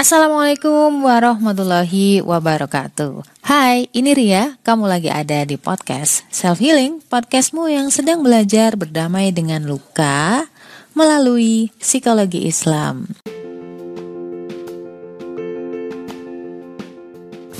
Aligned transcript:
Assalamualaikum 0.00 1.04
warahmatullahi 1.04 2.24
wabarakatuh. 2.24 3.20
Hai, 3.44 3.84
ini 3.92 4.16
Ria, 4.16 4.56
kamu 4.64 4.88
lagi 4.88 5.12
ada 5.12 5.44
di 5.44 5.60
podcast 5.60 6.24
Self 6.32 6.56
Healing 6.56 7.04
Podcastmu 7.04 7.68
yang 7.68 7.92
sedang 7.92 8.24
belajar 8.24 8.80
berdamai 8.80 9.28
dengan 9.28 9.60
luka 9.68 10.48
melalui 10.96 11.68
psikologi 11.76 12.48
Islam. 12.48 13.12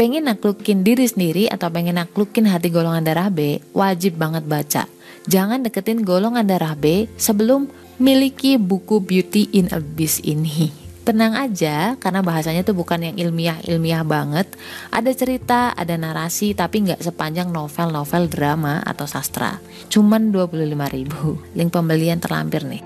Pengen 0.00 0.25
naklukin 0.25 0.80
diri 0.80 1.04
sendiri 1.04 1.45
atau 1.45 1.68
pengen 1.68 2.00
naklukin 2.00 2.48
hati 2.48 2.72
golongan 2.72 3.04
darah 3.04 3.29
B, 3.29 3.61
wajib 3.77 4.16
banget 4.16 4.48
baca. 4.48 4.88
Jangan 5.29 5.61
deketin 5.61 6.09
golongan 6.09 6.48
darah 6.48 6.72
B 6.72 7.04
sebelum 7.20 7.68
miliki 8.00 8.57
buku 8.57 9.04
Beauty 9.04 9.52
in 9.52 9.68
Abyss 9.68 10.25
ini 10.25 10.88
tenang 11.11 11.34
aja 11.34 11.98
karena 11.98 12.22
bahasanya 12.22 12.62
tuh 12.62 12.79
bukan 12.79 13.02
yang 13.02 13.18
ilmiah-ilmiah 13.18 14.07
banget. 14.07 14.46
Ada 14.94 15.11
cerita, 15.11 15.75
ada 15.75 15.98
narasi 15.98 16.54
tapi 16.54 16.86
nggak 16.86 17.02
sepanjang 17.02 17.50
novel-novel 17.50 18.30
drama 18.30 18.79
atau 18.86 19.11
sastra. 19.11 19.58
Cuman 19.90 20.30
25 20.30 20.71
ribu. 20.94 21.43
Link 21.58 21.75
pembelian 21.75 22.22
terlampir 22.22 22.62
nih. 22.62 22.79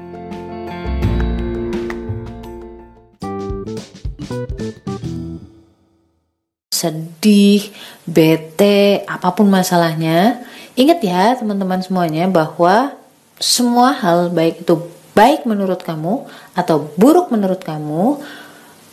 Sedih, 6.72 7.68
bete, 8.08 9.04
apa 9.04 9.36
pun 9.36 9.52
masalahnya, 9.52 10.40
ingat 10.80 11.04
ya 11.04 11.36
teman-teman 11.36 11.84
semuanya 11.84 12.24
bahwa 12.24 12.96
semua 13.36 13.92
hal 13.92 14.32
baik 14.32 14.64
itu 14.64 14.93
baik 15.14 15.46
menurut 15.46 15.80
kamu 15.80 16.26
atau 16.58 16.90
buruk 16.98 17.30
menurut 17.30 17.62
kamu, 17.62 18.18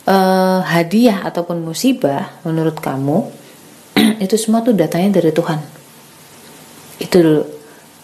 uh, 0.06 0.60
hadiah 0.62 1.26
ataupun 1.26 1.60
musibah 1.60 2.30
menurut 2.46 2.78
kamu, 2.78 3.28
itu 4.24 4.34
semua 4.38 4.62
tuh 4.62 4.72
datanya 4.72 5.20
dari 5.20 5.34
Tuhan. 5.34 5.60
Itu 7.02 7.18
dulu. 7.18 7.44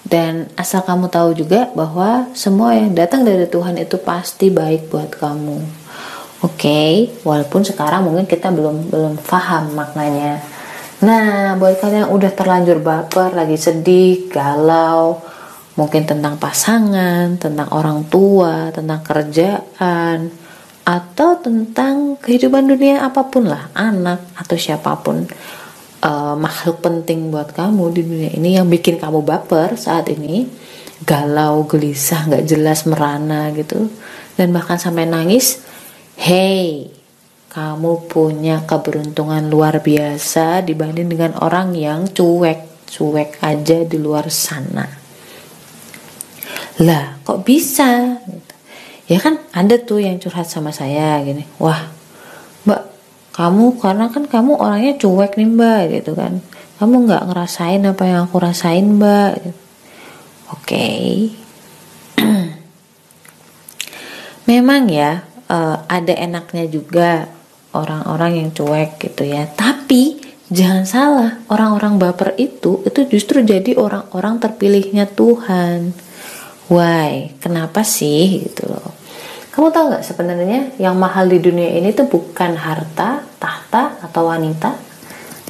Dan 0.09 0.48
asal 0.57 0.89
kamu 0.89 1.12
tahu 1.12 1.37
juga 1.37 1.69
bahwa 1.77 2.33
semua 2.33 2.73
yang 2.73 2.97
datang 2.97 3.29
dari 3.29 3.45
Tuhan 3.45 3.77
itu 3.77 4.01
pasti 4.01 4.48
baik 4.48 4.89
buat 4.89 5.12
kamu. 5.12 5.59
Oke, 6.39 6.55
okay? 6.55 6.92
walaupun 7.27 7.67
sekarang 7.67 8.07
mungkin 8.07 8.25
kita 8.25 8.55
belum 8.55 8.95
belum 8.95 9.14
paham 9.27 9.75
maknanya. 9.75 10.39
Nah, 11.03 11.59
buat 11.59 11.83
kalian 11.83 12.07
yang 12.07 12.12
udah 12.14 12.31
terlanjur 12.31 12.79
baper, 12.79 13.35
lagi 13.35 13.59
sedih, 13.59 14.31
galau, 14.31 15.19
mungkin 15.79 16.03
tentang 16.11 16.34
pasangan, 16.43 17.39
tentang 17.39 17.71
orang 17.71 18.11
tua, 18.11 18.75
tentang 18.75 18.98
kerjaan, 19.07 20.27
atau 20.83 21.39
tentang 21.39 22.19
kehidupan 22.19 22.67
dunia 22.67 23.07
apa 23.07 23.31
pun 23.31 23.47
lah, 23.47 23.70
anak 23.79 24.27
atau 24.35 24.59
siapa 24.59 24.98
pun 24.98 25.23
uh, 26.03 26.35
makhluk 26.35 26.83
penting 26.83 27.31
buat 27.31 27.55
kamu 27.55 27.95
di 27.95 28.03
dunia 28.03 28.31
ini 28.35 28.59
yang 28.59 28.67
bikin 28.67 28.98
kamu 28.98 29.23
baper 29.23 29.79
saat 29.79 30.11
ini, 30.11 30.51
galau, 31.07 31.62
gelisah, 31.70 32.27
nggak 32.27 32.45
jelas, 32.51 32.83
merana 32.91 33.55
gitu, 33.55 33.87
dan 34.35 34.51
bahkan 34.51 34.83
sampai 34.83 35.07
nangis. 35.07 35.63
Hey, 36.19 36.91
kamu 37.55 38.11
punya 38.11 38.67
keberuntungan 38.67 39.47
luar 39.47 39.79
biasa 39.79 40.67
dibanding 40.67 41.07
dengan 41.07 41.39
orang 41.39 41.70
yang 41.79 42.11
cuek, 42.11 42.91
cuek 42.91 43.39
aja 43.47 43.87
di 43.87 43.98
luar 44.03 44.27
sana 44.27 45.08
lah 46.79 47.19
kok 47.27 47.43
bisa? 47.43 48.23
Gitu. 48.23 48.55
ya 49.09 49.19
kan 49.19 49.41
ada 49.57 49.81
tuh 49.81 50.05
yang 50.05 50.23
curhat 50.23 50.47
sama 50.47 50.71
saya 50.71 51.19
gini. 51.27 51.43
Wah 51.59 51.91
mbak 52.62 52.83
kamu 53.35 53.81
karena 53.83 54.07
kan 54.12 54.29
kamu 54.29 54.59
orangnya 54.59 54.95
cuek 55.01 55.35
nih 55.35 55.48
mbak 55.48 55.83
gitu 56.01 56.12
kan. 56.15 56.39
Kamu 56.79 57.11
nggak 57.11 57.27
ngerasain 57.27 57.83
apa 57.83 58.05
yang 58.07 58.20
aku 58.31 58.37
rasain 58.39 58.87
mbak 59.01 59.43
gitu. 59.43 59.61
oke. 60.55 60.89
Memang 64.51 64.86
ya 64.86 65.27
uh, 65.51 65.83
ada 65.91 66.14
enaknya 66.14 66.70
juga 66.70 67.27
orang-orang 67.75 68.47
yang 68.47 68.51
cuek 68.55 69.02
gitu 69.02 69.27
ya. 69.27 69.51
Tapi 69.51 70.23
jangan 70.48 70.85
salah 70.89 71.31
orang-orang 71.52 72.01
baper 72.01 72.33
itu 72.41 72.81
itu 72.86 73.01
justru 73.11 73.45
jadi 73.45 73.77
orang-orang 73.77 74.41
terpilihnya 74.41 75.05
Tuhan 75.13 75.92
why? 76.68 77.33
Kenapa 77.42 77.84
sih? 77.84 78.45
Gitu 78.48 78.68
loh. 78.68 78.95
Kamu 79.52 79.74
tahu 79.74 79.84
nggak 79.90 80.06
sebenarnya 80.06 80.61
yang 80.79 80.95
mahal 80.95 81.27
di 81.27 81.42
dunia 81.42 81.74
ini 81.74 81.90
tuh 81.90 82.06
bukan 82.06 82.55
harta 82.55 83.27
tahta 83.42 83.98
atau 84.06 84.30
wanita? 84.30 84.70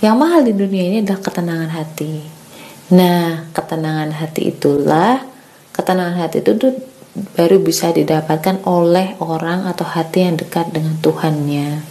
Yang 0.00 0.16
mahal 0.16 0.40
di 0.46 0.54
dunia 0.56 0.84
ini 0.88 0.96
adalah 1.04 1.20
ketenangan 1.20 1.70
hati. 1.74 2.14
Nah 2.96 3.52
ketenangan 3.52 4.16
hati 4.16 4.48
itulah 4.48 5.20
ketenangan 5.76 6.24
hati 6.24 6.40
itu 6.40 6.56
tuh 6.56 6.72
baru 7.36 7.60
bisa 7.60 7.92
didapatkan 7.92 8.64
oleh 8.64 9.18
orang 9.20 9.68
atau 9.68 9.84
hati 9.84 10.24
yang 10.24 10.40
dekat 10.40 10.72
dengan 10.72 10.96
Tuhannya. 11.04 11.84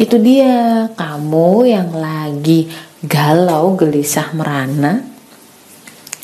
Itu 0.00 0.16
dia 0.24 0.88
kamu 0.96 1.68
yang 1.68 1.92
lagi 1.92 2.72
galau 3.04 3.76
gelisah 3.76 4.32
merana 4.32 5.04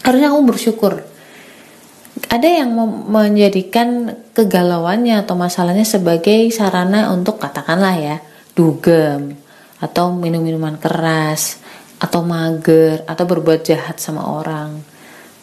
harusnya 0.00 0.32
kamu 0.32 0.48
bersyukur 0.48 1.04
ada 2.30 2.46
yang 2.46 2.74
menjadikan 3.10 4.18
kegalauannya 4.34 5.22
atau 5.22 5.38
masalahnya 5.38 5.86
sebagai 5.86 6.50
sarana 6.50 7.14
untuk 7.14 7.38
katakanlah 7.38 7.94
ya 7.98 8.16
dugem 8.54 9.38
atau 9.78 10.12
minum 10.12 10.42
minuman 10.42 10.76
keras 10.76 11.62
atau 12.02 12.26
mager 12.26 13.06
atau 13.06 13.24
berbuat 13.24 13.62
jahat 13.62 14.02
sama 14.02 14.26
orang. 14.26 14.82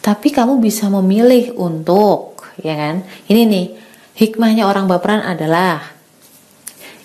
Tapi 0.04 0.30
kamu 0.30 0.60
bisa 0.60 0.86
memilih 0.92 1.56
untuk 1.56 2.44
ya 2.60 2.76
kan? 2.76 2.96
Ini 3.26 3.40
nih 3.48 3.66
hikmahnya 4.18 4.68
orang 4.68 4.86
baperan 4.86 5.24
adalah 5.24 5.82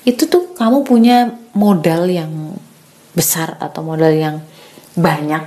itu 0.04 0.28
tuh 0.28 0.52
kamu 0.54 0.84
punya 0.84 1.32
modal 1.56 2.12
yang 2.12 2.56
besar 3.16 3.56
atau 3.60 3.82
modal 3.84 4.12
yang 4.12 4.44
banyak. 4.94 5.44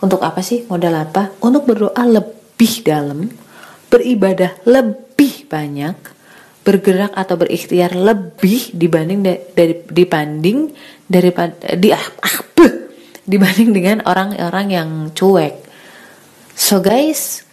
Untuk 0.00 0.24
apa 0.24 0.40
sih? 0.40 0.64
Modal 0.64 0.96
apa? 0.96 1.34
Untuk 1.44 1.68
berdoa 1.68 2.00
lebih 2.08 2.39
dalam 2.84 3.32
beribadah 3.88 4.60
lebih 4.68 5.48
banyak, 5.48 5.96
bergerak 6.62 7.16
atau 7.16 7.34
berikhtiar 7.40 7.96
lebih 7.96 8.76
dibanding 8.76 9.20
dari 9.56 9.74
dibanding 9.88 10.70
daripada 11.08 11.74
di 11.74 11.88
ah, 11.90 12.06
ah 12.20 12.36
dibanding 13.30 13.70
dengan 13.70 13.98
orang-orang 14.02 14.66
yang 14.74 14.90
cuek. 15.14 15.62
So 16.58 16.82
guys, 16.82 17.46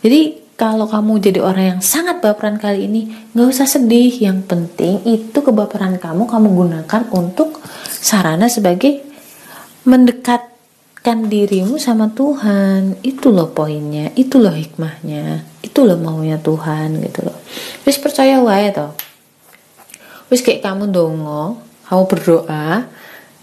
jadi 0.00 0.40
kalau 0.56 0.88
kamu 0.88 1.20
jadi 1.20 1.40
orang 1.44 1.76
yang 1.76 1.80
sangat 1.84 2.24
baperan 2.24 2.56
kali 2.56 2.88
ini, 2.88 3.12
nggak 3.36 3.48
usah 3.52 3.68
sedih. 3.68 4.08
Yang 4.08 4.48
penting 4.48 5.04
itu 5.04 5.38
kebaperan 5.44 6.00
kamu 6.00 6.24
kamu 6.24 6.48
gunakan 6.48 7.02
untuk 7.12 7.60
sarana 7.86 8.48
sebagai 8.48 9.04
mendekat 9.84 10.55
dekatkan 11.06 11.30
dirimu 11.30 11.78
sama 11.78 12.10
Tuhan. 12.10 12.98
Itu 13.06 13.30
loh 13.30 13.54
poinnya. 13.54 14.10
Itu 14.18 14.42
loh 14.42 14.50
hikmahnya. 14.50 15.46
Itu 15.62 15.86
loh 15.86 15.94
maunya 15.94 16.34
Tuhan 16.42 16.98
gitu 16.98 17.30
loh. 17.30 17.38
Wis 17.86 17.94
percaya 18.02 18.42
wae 18.42 18.74
toh. 18.74 18.90
Wis 20.34 20.42
kayak 20.42 20.66
kamu 20.66 20.90
dongo 20.90 21.62
kamu 21.86 22.02
berdoa 22.10 22.90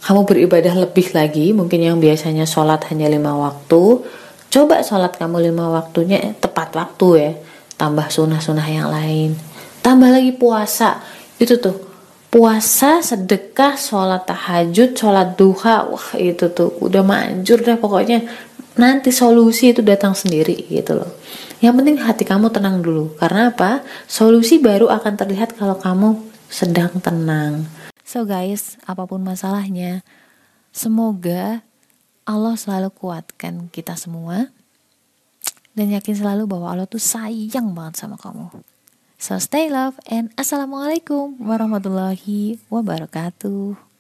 kamu 0.04 0.28
beribadah 0.28 0.76
lebih 0.76 1.16
lagi 1.16 1.56
mungkin 1.56 1.80
yang 1.80 2.04
biasanya 2.04 2.44
sholat 2.44 2.84
hanya 2.92 3.08
lima 3.08 3.32
waktu 3.32 4.04
coba 4.52 4.84
sholat 4.84 5.16
kamu 5.16 5.48
lima 5.48 5.72
waktunya 5.72 6.20
eh, 6.20 6.36
tepat 6.36 6.76
waktu 6.76 7.08
ya. 7.16 7.32
Tambah 7.80 8.12
sunah-sunah 8.12 8.68
yang 8.68 8.92
lain. 8.92 9.40
Tambah 9.80 10.12
lagi 10.12 10.36
puasa. 10.36 11.00
Itu 11.40 11.64
tuh 11.64 11.93
puasa, 12.34 13.06
sedekah, 13.06 13.78
sholat 13.78 14.26
tahajud, 14.26 14.98
sholat 14.98 15.38
duha, 15.38 15.86
wah 15.86 16.10
itu 16.18 16.50
tuh 16.50 16.74
udah 16.82 17.06
manjur 17.06 17.62
deh 17.62 17.78
pokoknya 17.78 18.26
nanti 18.74 19.14
solusi 19.14 19.70
itu 19.70 19.86
datang 19.86 20.18
sendiri 20.18 20.66
gitu 20.66 20.98
loh. 20.98 21.14
Yang 21.62 21.74
penting 21.78 21.98
hati 22.02 22.26
kamu 22.26 22.50
tenang 22.50 22.82
dulu. 22.82 23.14
Karena 23.22 23.54
apa? 23.54 23.86
Solusi 24.10 24.58
baru 24.58 24.90
akan 24.90 25.14
terlihat 25.14 25.54
kalau 25.54 25.78
kamu 25.78 26.18
sedang 26.50 26.98
tenang. 26.98 27.70
So 28.02 28.26
guys, 28.26 28.82
apa 28.90 29.06
pun 29.06 29.22
masalahnya, 29.22 30.02
semoga 30.74 31.62
Allah 32.26 32.58
selalu 32.58 32.90
kuatkan 32.98 33.70
kita 33.70 33.94
semua 33.94 34.50
dan 35.78 35.94
yakin 35.94 36.18
selalu 36.18 36.50
bahwa 36.50 36.74
Allah 36.74 36.90
tuh 36.90 36.98
sayang 36.98 37.78
banget 37.78 38.02
sama 38.02 38.18
kamu. 38.18 38.73
So 39.24 39.40
stay 39.40 39.72
love 39.72 39.96
and 40.12 40.36
assalamualaikum 40.36 41.40
warahmatullahi 41.40 42.60
wabarakatuh. 42.68 43.93